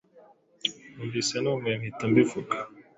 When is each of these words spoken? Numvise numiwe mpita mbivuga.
Numvise 0.93 1.35
numiwe 1.39 1.75
mpita 1.81 2.05
mbivuga. 2.11 2.55